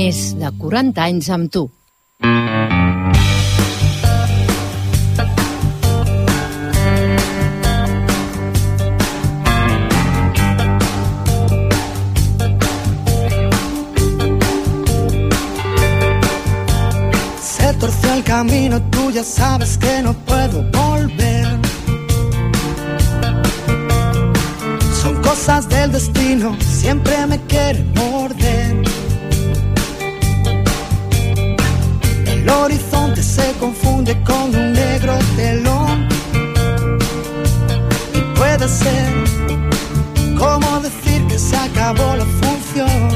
[0.00, 1.68] Més de 40 anys amb tu.
[17.80, 21.46] Torció el camino, tú ya sabes que no puedo volver.
[25.00, 28.69] Son cosas del destino, siempre me quiere morder.
[32.42, 36.08] El horizonte se confunde con un negro telón.
[38.14, 39.12] Y puede ser
[40.38, 43.09] como decir que se acabó la función.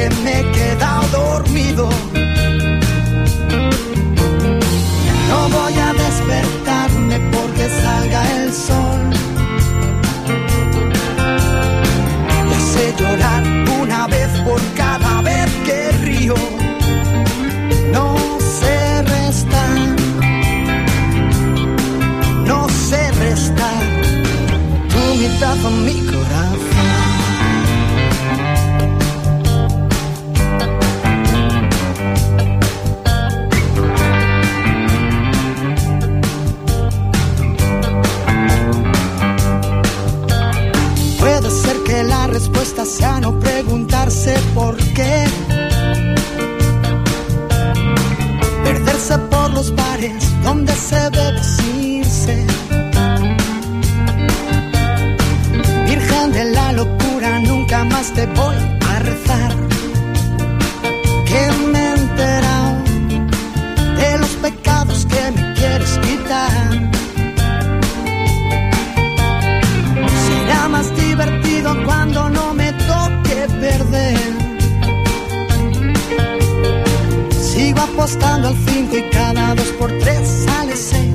[0.00, 0.49] Solo porque
[58.08, 58.56] te voy
[58.88, 59.52] a rezar.
[61.26, 61.96] Que me he
[64.00, 66.90] de los pecados que me quieres quitar.
[70.26, 74.32] Será más divertido cuando no me toque perder.
[77.38, 81.14] Sigo apostando al 5 y cada dos por tres sale 6.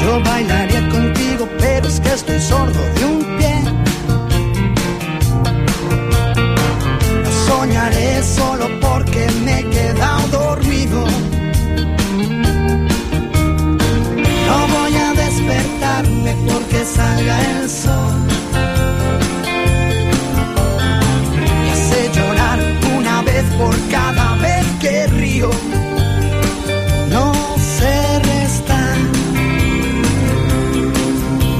[0.00, 2.95] Yo bailaría contigo, pero es que estoy sordo
[14.48, 18.18] No voy a despertarme porque salga el sol.
[21.66, 22.58] Y hace llorar
[22.98, 25.50] una vez por cada vez que río.
[27.10, 27.32] No
[27.78, 28.96] sé restar,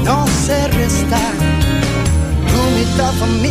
[0.03, 1.33] no sé restar
[2.49, 3.41] tu mitad en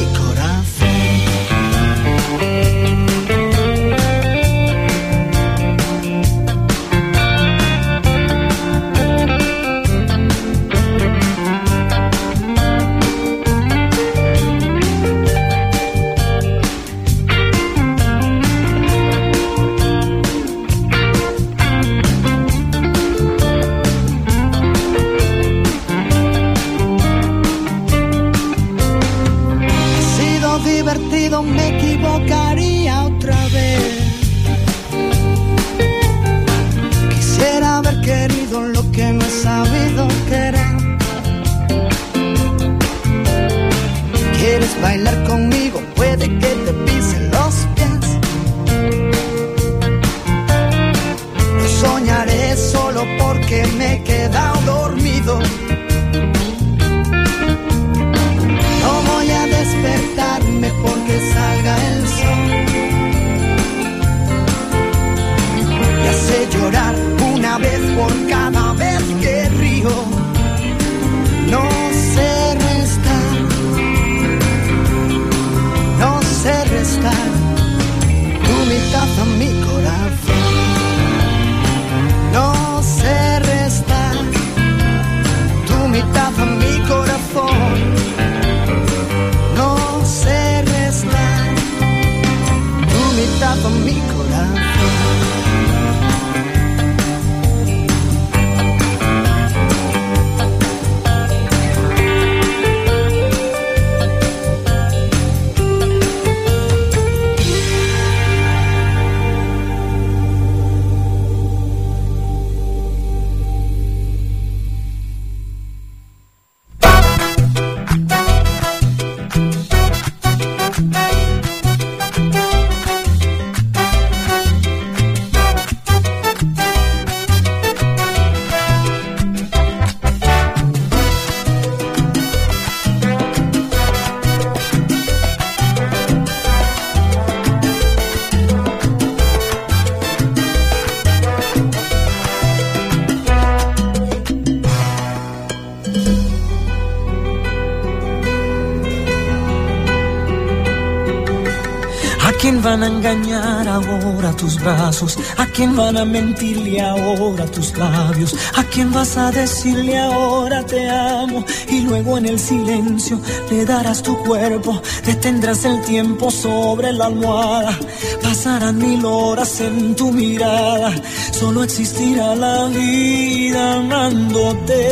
[155.57, 158.37] quién van a mentirle ahora tus labios?
[158.57, 161.45] ¿A quién vas a decirle ahora te amo?
[161.71, 163.19] Y luego en el silencio
[163.51, 167.79] le darás tu cuerpo, detendrás el tiempo sobre la almohada.
[168.23, 170.93] Pasarán mil horas en tu mirada,
[171.33, 174.83] solo existirá la vida amándote.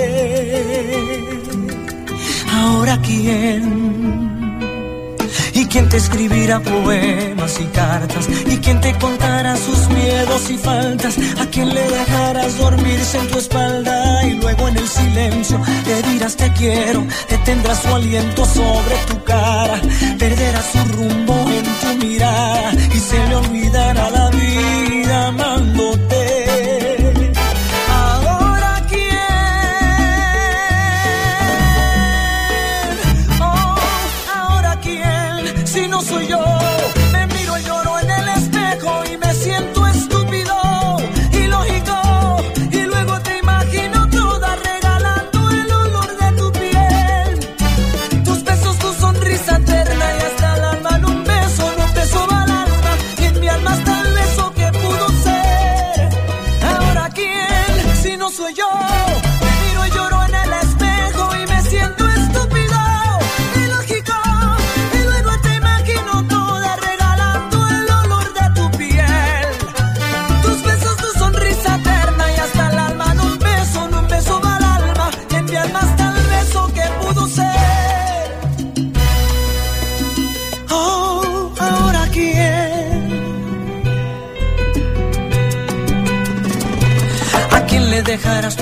[2.50, 3.83] Ahora quién
[5.74, 11.16] y quién te escribirá poemas y cartas, y quién te contará sus miedos y faltas,
[11.40, 16.36] a quién le dejarás dormirse en tu espalda y luego en el silencio le dirás
[16.36, 19.80] te quiero, detendrás su aliento sobre tu cara,
[20.16, 25.93] perderás su rumbo en tu mirada y se le olvidará la vida amándote.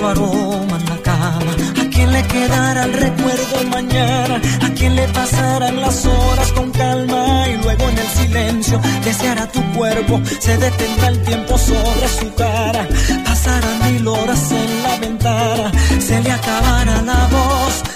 [0.03, 1.53] Tu aroma en la cama?
[1.81, 4.41] ¿A quién le quedará el recuerdo mañana?
[4.67, 7.49] ¿A quién le pasarán las horas con calma?
[7.49, 12.87] Y luego en el silencio deseará tu cuerpo, se detendrá el tiempo sobre su cara.
[13.25, 17.92] Pasarán mil horas en la ventana, se le acabará la voz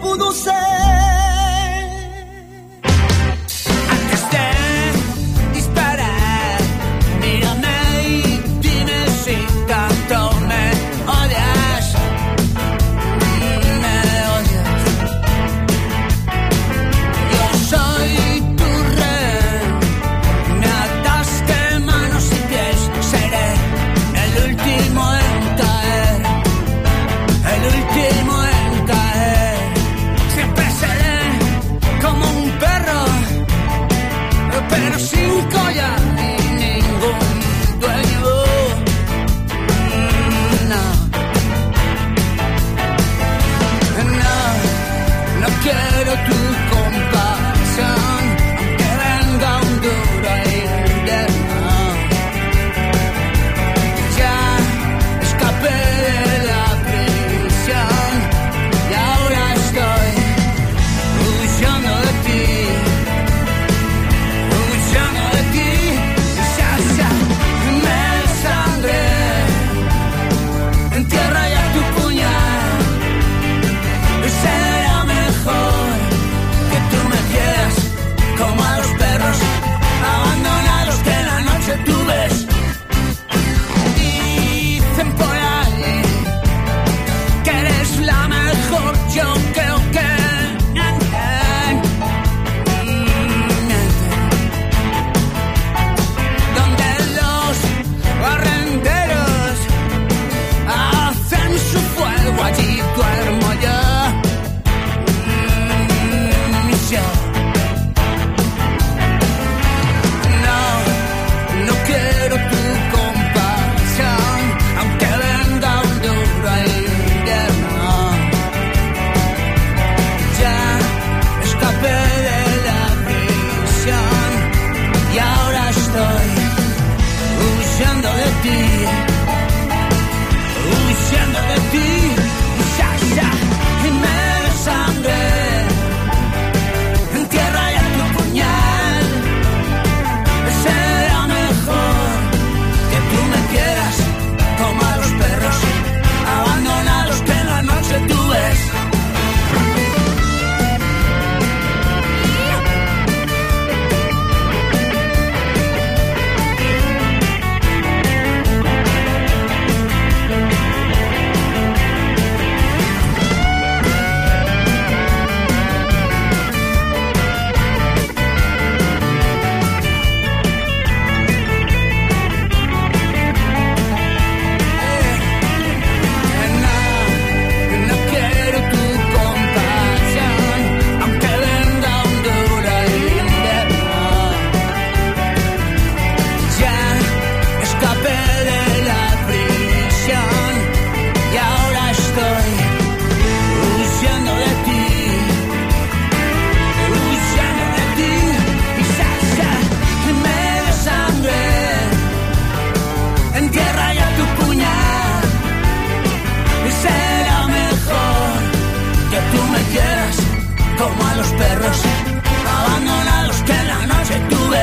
[0.00, 0.99] corpo do céu.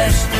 [0.10, 0.37] flesh.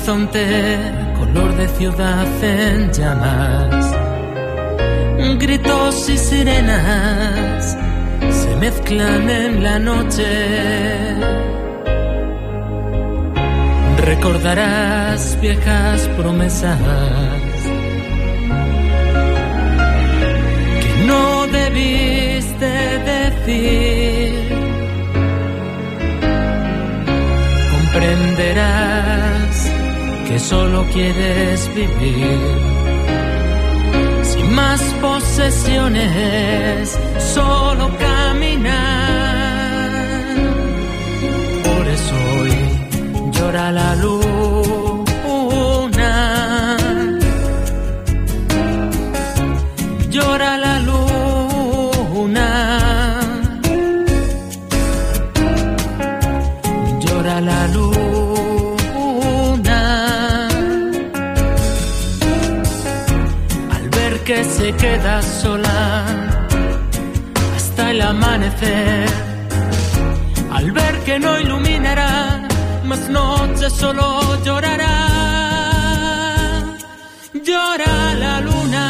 [0.00, 0.78] Horizonte,
[1.18, 3.94] color de ciudad en llamas.
[5.38, 7.76] Gritos y sirenas
[8.30, 10.26] se mezclan en la noche
[13.98, 16.78] recordarás viejas promesas
[20.80, 22.70] que no debiste
[23.12, 24.48] decir.
[27.70, 28.99] Comprenderás
[30.30, 32.38] que solo quieres vivir
[34.22, 36.96] sin más posesiones,
[37.34, 38.70] solo caminar.
[41.64, 42.52] Por eso hoy
[43.32, 44.19] llora la luna,
[64.80, 66.06] que se queda sola
[67.56, 69.08] hasta el amanecer,
[70.52, 72.42] al ver que no iluminará
[72.84, 74.96] más noches solo llorará.
[77.32, 78.86] Llora la luna,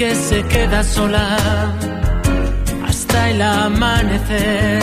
[0.00, 1.26] que se queda sola
[2.88, 4.82] hasta el amanecer.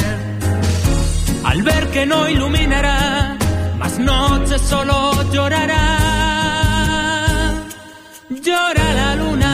[1.43, 3.35] Al ver que no iluminará
[3.79, 4.95] más noches solo
[5.33, 5.85] llorará.
[8.45, 9.46] Llora la luna,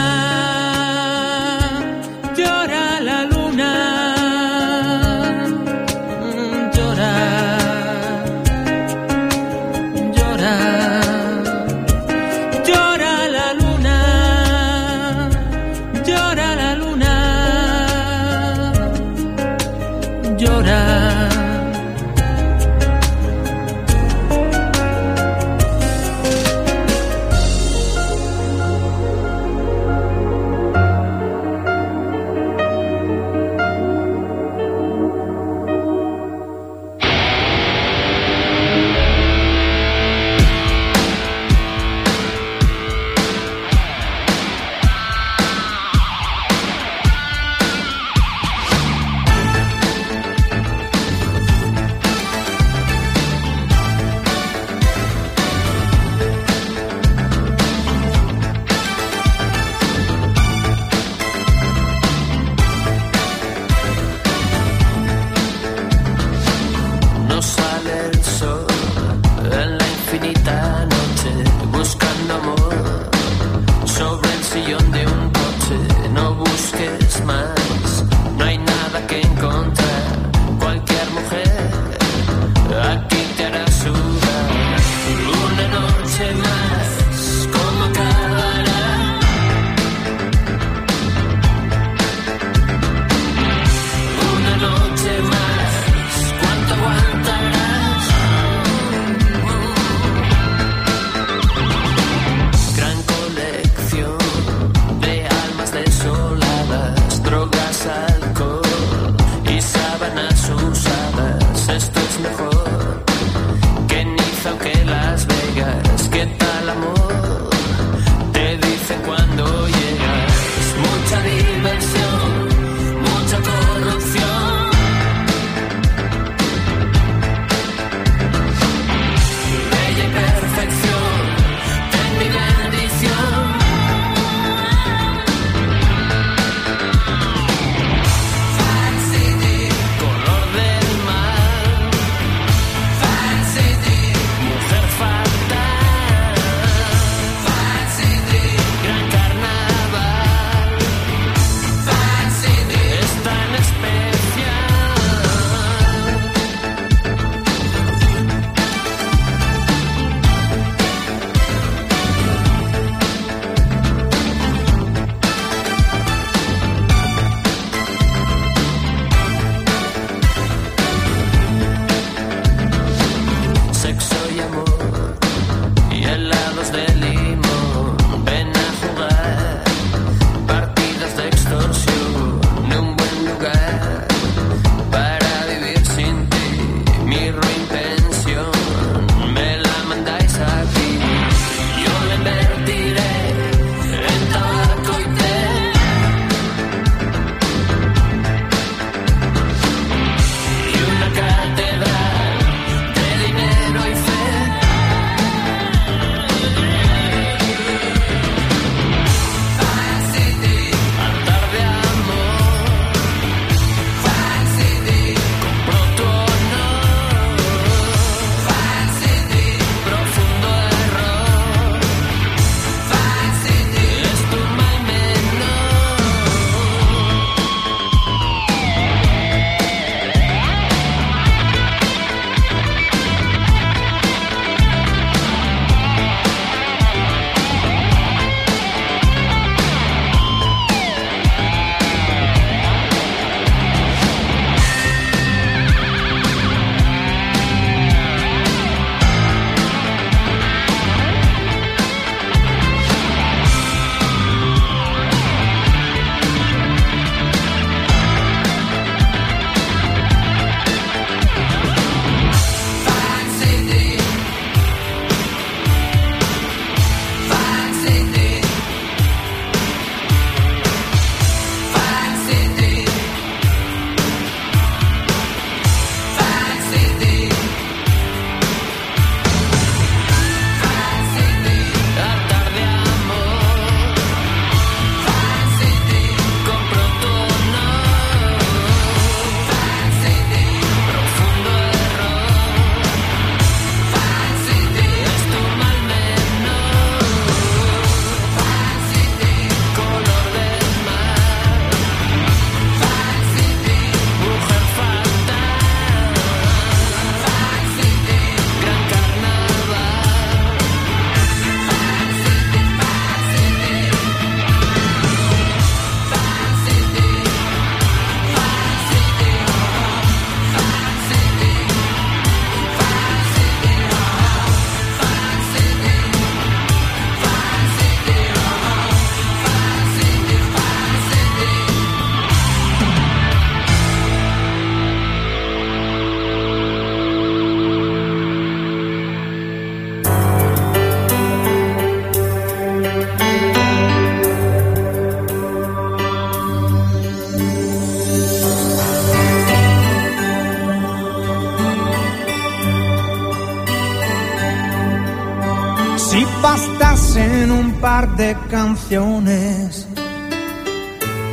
[358.24, 359.86] de canciones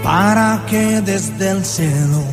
[0.03, 2.23] para que desde el cielo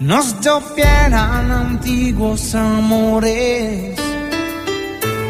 [0.00, 3.96] nos llovieran antiguos amores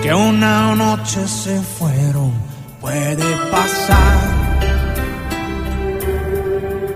[0.02, 2.32] que una noche se fueron.
[2.80, 4.20] Puede pasar,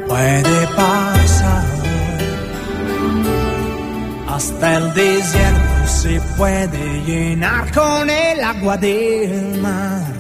[0.09, 1.65] puede pasar.
[4.35, 10.20] Hasta el desierto se puede llenar con el agua del mar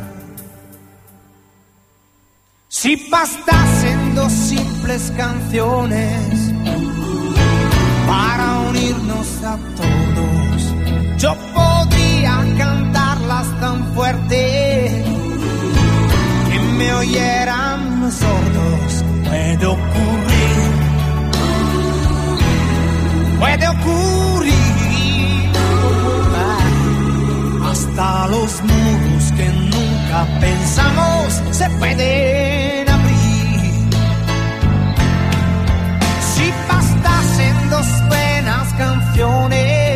[2.90, 6.52] si bastasen dos simples canciones
[8.04, 10.74] para unirnos a todos,
[11.16, 15.04] yo podía cantarlas tan fuerte.
[16.50, 19.04] Que me oyeran los sordos.
[19.22, 20.72] Puede ocurrir,
[23.38, 25.52] puede ocurrir,
[27.70, 32.59] hasta los muros que nunca pensamos se puede
[37.70, 39.89] dos buenas canciones.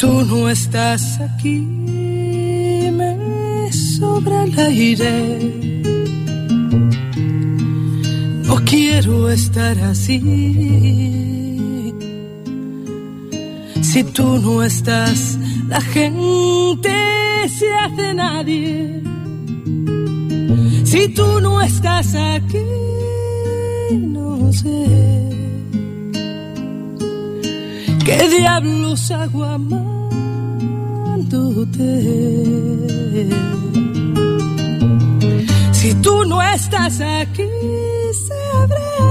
[0.00, 1.58] Tú no estás aquí,
[2.90, 5.12] me sobra el aire.
[8.46, 10.18] No quiero estar así.
[13.82, 15.38] Si tú no estás,
[15.68, 16.90] la gente
[17.58, 19.02] se hace nadie.
[20.84, 22.79] Si tú no estás aquí,
[28.30, 29.90] diablos hago amándote.
[35.72, 37.48] Si tú no estás aquí,
[38.28, 39.10] sabrás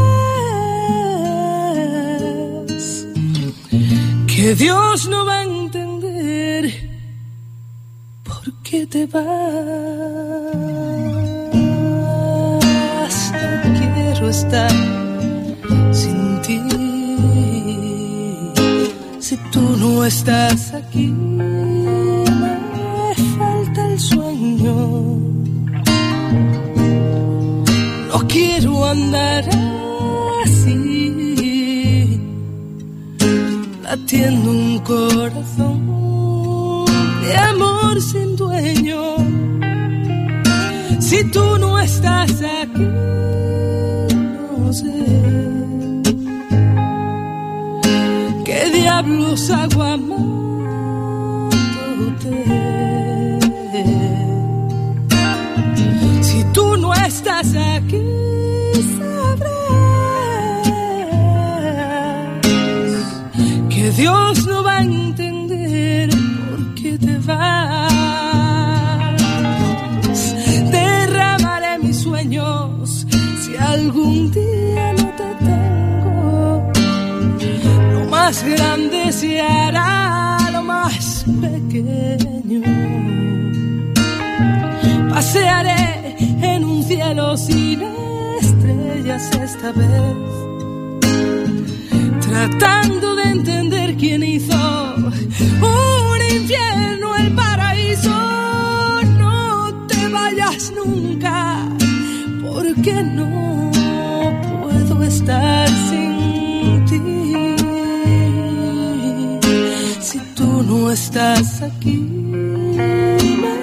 [4.28, 5.29] que Dios no
[33.90, 35.80] latiendo un corazón
[37.24, 39.02] de amor sin dueño.
[41.00, 42.32] Si tú no estás
[42.62, 42.88] aquí,
[44.60, 44.94] no sé
[48.46, 50.30] qué diablos hago amándote.
[56.22, 58.04] Si tú no estás aquí,
[64.00, 67.92] Dios no va a entender por qué te vas.
[70.72, 73.06] Derramaré mis sueños
[73.42, 76.72] si algún día no te tengo.
[77.92, 82.62] Lo más grande se hará lo más pequeño.
[85.10, 87.82] Pasearé en un cielo sin
[88.40, 90.49] estrellas esta vez
[92.48, 94.56] tratando de entender quién hizo
[94.96, 98.16] un infierno el paraíso.
[99.18, 101.68] No te vayas nunca,
[102.42, 103.72] porque no
[104.62, 107.02] puedo estar sin ti.
[110.00, 111.98] Si tú no estás aquí,
[113.44, 113.56] me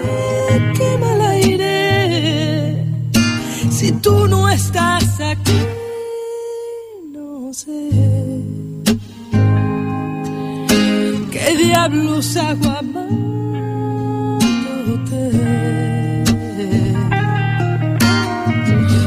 [0.76, 2.84] quema el aire.
[3.70, 5.65] Si tú no estás aquí,
[11.56, 12.82] Diablos, agua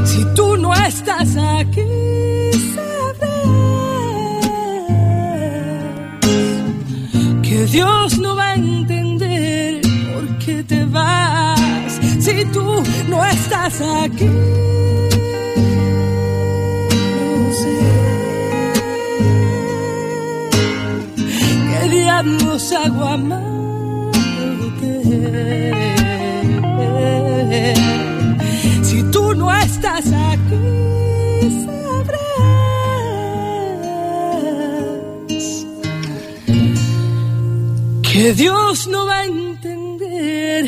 [0.06, 1.82] Si tú no estás aquí,
[2.74, 3.50] sabrás
[7.44, 9.82] que Dios no va a entender
[10.14, 12.00] por qué te vas.
[12.20, 14.28] Si tú no estás aquí.
[22.20, 23.18] darnos agua.
[28.84, 30.60] Si tú no estás aquí,
[31.64, 32.10] sabrás
[38.04, 40.64] que Dios no va a entender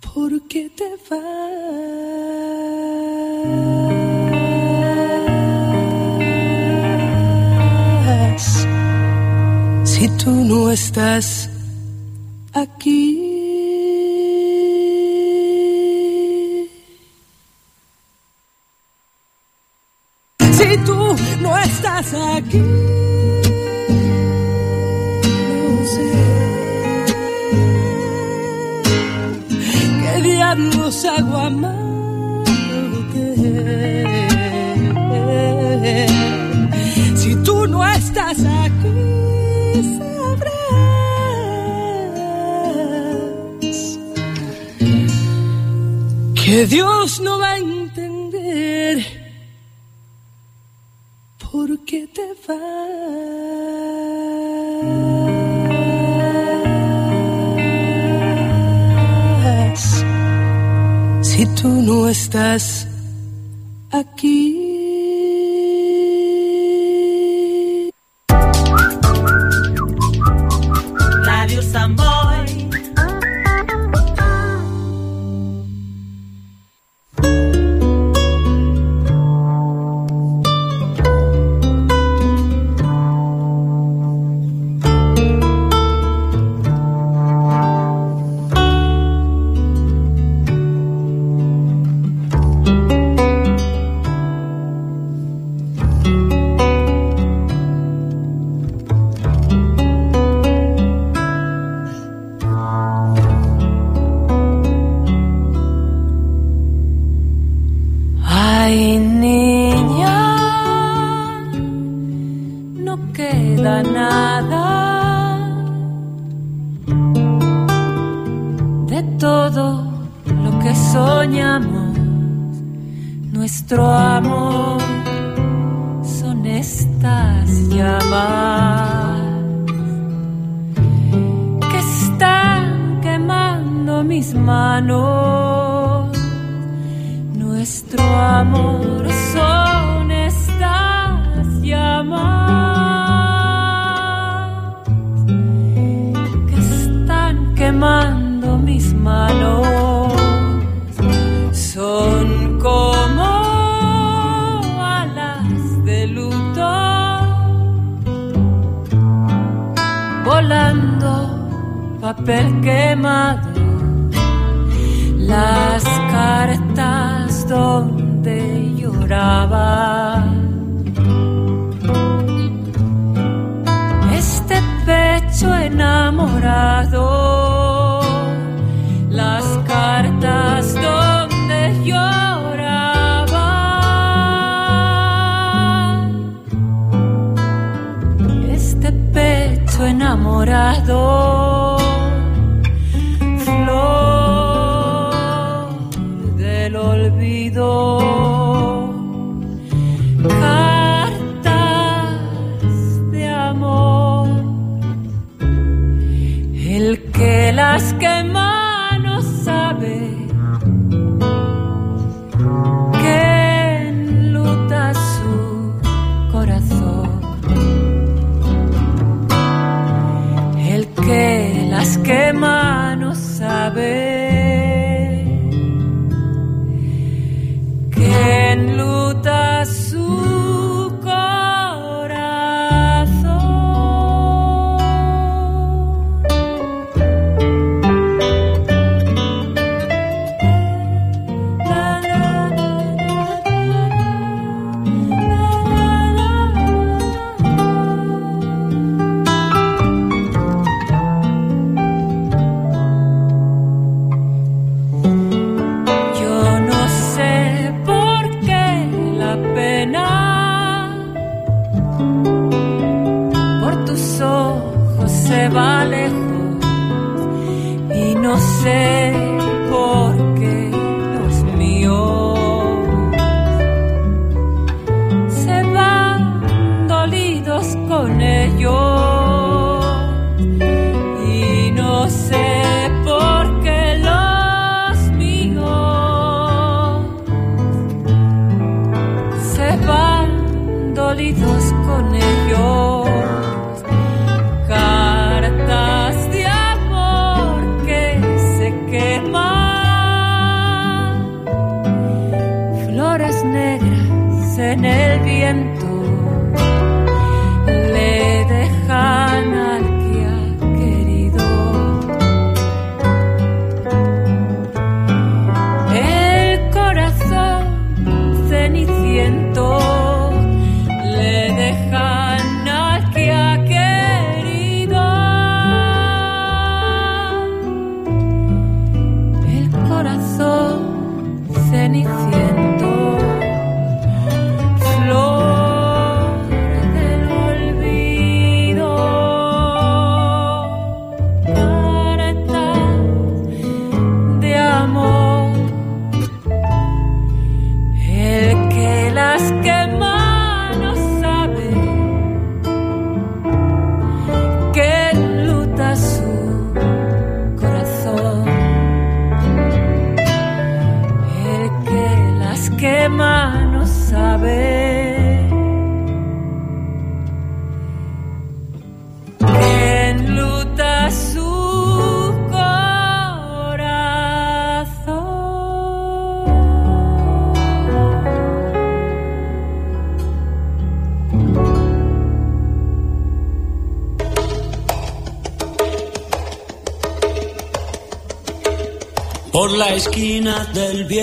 [0.00, 1.83] por qué te vas.
[10.24, 11.50] tú no estás
[12.54, 13.13] aquí.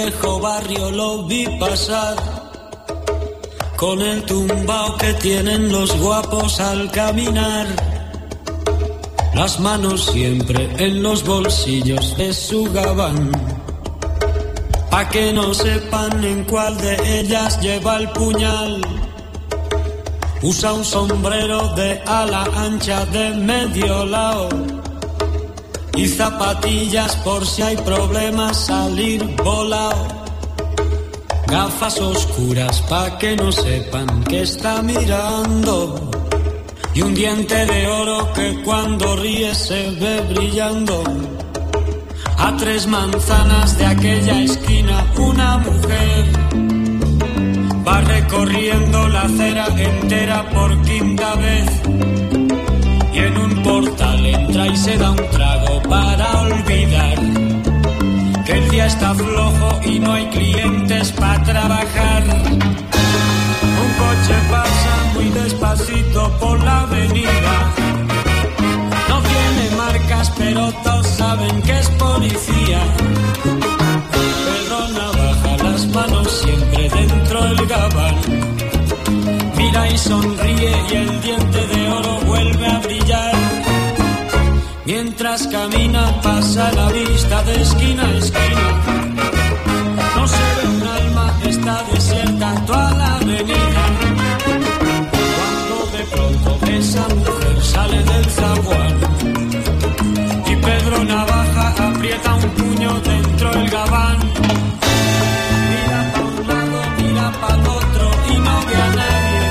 [0.04, 2.16] Viejo barrio lo vi pasar
[3.76, 7.68] con el tumbao que tienen los guapos al caminar.
[9.36, 13.32] Las manos siempre en los bolsillos de su gabán.
[14.90, 18.82] Pa' que no sepan en cuál de ellas lleva el puñal.
[20.42, 24.81] Usa un sombrero de ala ancha de medio lado
[26.02, 30.08] y zapatillas por si hay problemas salir volado.
[31.46, 36.10] Gafas oscuras pa' que no sepan que está mirando.
[36.96, 41.04] Y un diente de oro que cuando ríe se ve brillando.
[42.38, 46.26] A tres manzanas de aquella esquina una mujer
[47.88, 52.11] va recorriendo la acera entera por quinta vez.
[53.14, 57.20] Y en un portal entra y se da un trago para olvidar
[58.46, 62.24] que el día está flojo y no hay clientes para trabajar.
[63.84, 67.74] Un coche pasa muy despacito por la avenida.
[69.10, 72.80] No tiene marcas, pero todos saben que es policía.
[74.46, 78.16] Pedro Navaja, las manos siempre dentro del gabán.
[79.58, 82.80] Mira y sonríe y el diente de oro vuelve a
[85.52, 88.66] camina pasa la vista de esquina a esquina.
[90.16, 93.84] No se ve un alma, está desierta toda la avenida.
[95.38, 96.50] Cuando de pronto
[96.80, 98.96] esa mujer sale del zaguán
[100.52, 104.18] y Pedro Navaja aprieta un puño dentro del gabán.
[105.70, 109.44] Mira pa' un lado, mira pa' otro y no ve a nadie.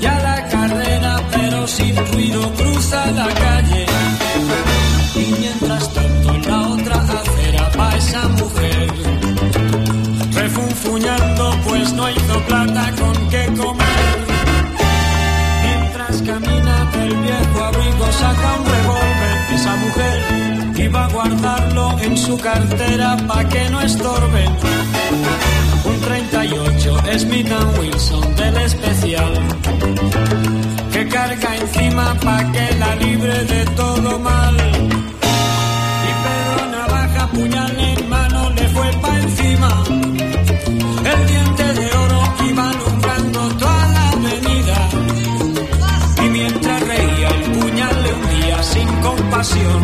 [0.00, 3.77] Ya la carrera, pero sin ruido, cruza la calle.
[11.64, 13.86] Pues no hizo plata con qué comer.
[15.62, 22.36] Mientras camina del viejo abrigo saca un revólver Esa mujer iba a guardarlo en su
[22.38, 24.44] cartera pa' que no estorbe.
[25.84, 29.32] Un 38 Smith Wilson del especial
[30.92, 33.64] que carga encima pa' que la libre de
[49.44, 49.82] sin compasión.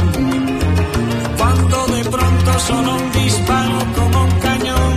[1.39, 4.95] Cuando de pronto sonó un disparo como un cañón.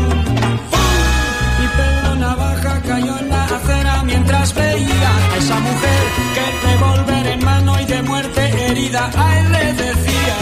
[1.64, 6.04] Y Pedro Navaja cayó en la acera mientras veía a esa mujer
[6.34, 10.38] que el revólver en mano y de muerte herida a él le decía.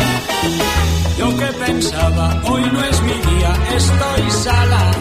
[1.18, 4.92] Yo que pensaba, hoy no es mi día, estoy sala.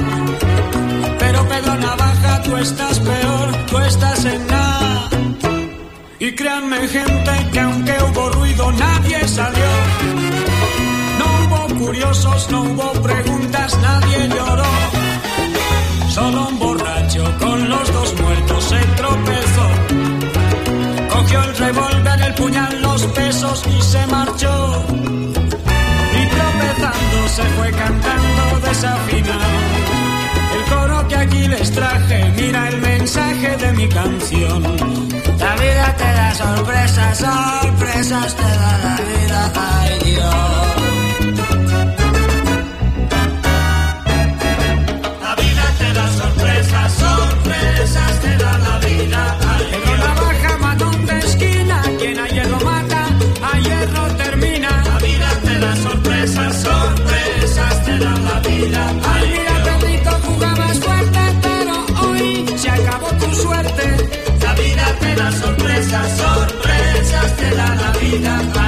[1.19, 5.09] Pero Pedro Navaja, tú estás peor, tú estás en nada.
[6.19, 7.74] Y créanme gente que ruido
[9.29, 9.71] salió.
[11.19, 14.65] No hubo curiosos, no hubo preguntas, nadie lloró.
[16.09, 19.67] Solo un borracho con los dos muertos se tropezó.
[21.13, 24.85] Cogió el revólver, el puñal, los pesos y se marchó.
[26.21, 29.94] Y tropezando se fue cantando desafinado
[30.75, 34.63] coro que aquí les traje, mira el mensaje de mi canción.
[35.39, 39.41] La vida te da sorpresas, sorpresas te da la vida,
[39.73, 40.35] ay Dios.
[45.25, 49.44] La vida te da sorpresas, sorpresas te da la vida.
[65.15, 68.64] buenas sorpresas, sorpresas de la Navidad.